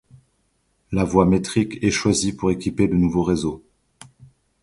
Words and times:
La 0.91 1.03
voie 1.03 1.27
métrique 1.27 1.77
est 1.83 1.91
choisie 1.91 2.33
pour 2.33 2.49
équiper 2.49 2.87
le 2.87 2.97
nouveau 2.97 3.21
réseau. 3.21 3.63